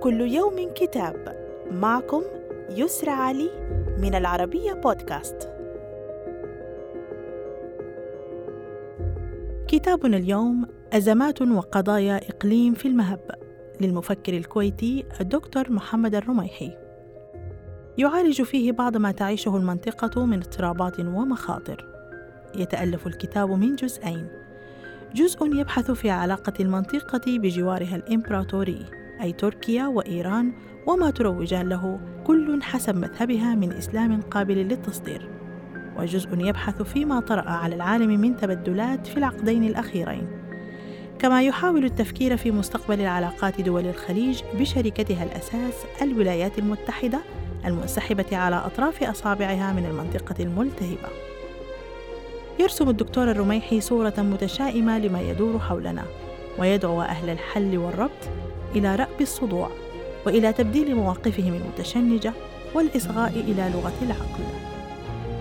كل 0.00 0.20
يوم 0.20 0.70
كتاب. 0.74 1.36
معكم 1.70 2.22
يسرى 2.70 3.10
علي 3.10 3.50
من 3.98 4.14
العربية 4.14 4.72
بودكاست. 4.72 5.50
كتابنا 9.68 10.16
اليوم 10.16 10.66
أزمات 10.92 11.42
وقضايا 11.42 12.16
إقليم 12.30 12.74
في 12.74 12.88
المهب. 12.88 13.30
للمفكر 13.80 14.36
الكويتي 14.36 15.04
الدكتور 15.20 15.72
محمد 15.72 16.14
الرميحي. 16.14 16.76
يعالج 17.98 18.42
فيه 18.42 18.72
بعض 18.72 18.96
ما 18.96 19.12
تعيشه 19.12 19.56
المنطقة 19.56 20.24
من 20.24 20.38
اضطرابات 20.38 21.00
ومخاطر. 21.00 21.86
يتألف 22.56 23.06
الكتاب 23.06 23.50
من 23.50 23.76
جزئين. 23.76 24.28
جزء 25.14 25.46
يبحث 25.46 25.90
في 25.90 26.10
علاقة 26.10 26.52
المنطقة 26.60 27.38
بجوارها 27.38 27.96
الإمبراطوري. 27.96 28.97
أي 29.22 29.32
تركيا 29.32 29.86
وإيران 29.86 30.52
وما 30.86 31.10
تروجان 31.10 31.68
له 31.68 32.00
كل 32.26 32.62
حسب 32.62 32.96
مذهبها 32.96 33.54
من 33.54 33.72
إسلام 33.72 34.20
قابل 34.20 34.54
للتصدير. 34.54 35.28
وجزء 35.98 36.28
يبحث 36.38 36.82
فيما 36.82 37.20
طرأ 37.20 37.50
على 37.50 37.74
العالم 37.74 38.20
من 38.20 38.36
تبدلات 38.36 39.06
في 39.06 39.16
العقدين 39.16 39.64
الأخيرين. 39.64 40.28
كما 41.18 41.42
يحاول 41.42 41.84
التفكير 41.84 42.36
في 42.36 42.50
مستقبل 42.50 43.00
العلاقات 43.00 43.60
دول 43.60 43.86
الخليج 43.86 44.42
بشركتها 44.58 45.24
الأساس 45.24 45.74
الولايات 46.02 46.58
المتحدة 46.58 47.20
المنسحبة 47.64 48.36
على 48.36 48.56
أطراف 48.56 49.02
أصابعها 49.02 49.72
من 49.72 49.84
المنطقة 49.84 50.44
الملتهبة. 50.44 51.08
يرسم 52.60 52.88
الدكتور 52.88 53.30
الرميحي 53.30 53.80
صورة 53.80 54.14
متشائمة 54.18 54.98
لما 54.98 55.20
يدور 55.20 55.58
حولنا 55.58 56.04
ويدعو 56.58 57.02
أهل 57.02 57.30
الحل 57.30 57.78
والربط 57.78 58.30
إلى 58.76 58.96
رأب 58.96 59.20
الصدوع 59.20 59.70
وإلى 60.26 60.52
تبديل 60.52 60.94
مواقفهم 60.94 61.54
المتشنجة 61.54 62.32
والإصغاء 62.74 63.30
إلى 63.30 63.70
لغة 63.74 63.94
العقل. 64.02 64.44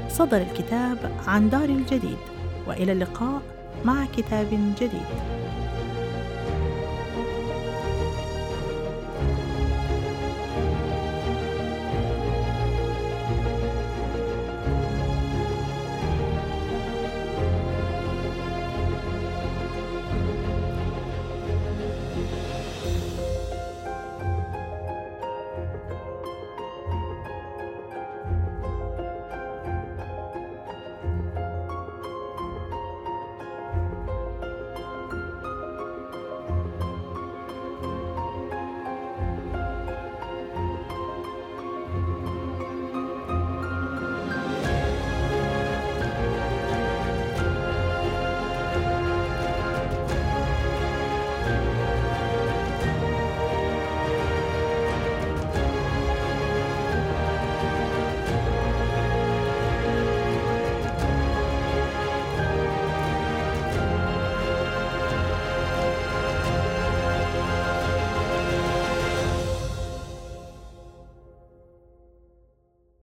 صدر 0.10 0.38
الكتاب 0.38 1.12
عن 1.28 1.50
دار 1.50 1.70
الجديد 1.70 2.18
وإلى 2.68 2.92
اللقاء 2.92 3.42
مع 3.86 4.06
كتاب 4.18 4.74
جديد. 4.82 5.08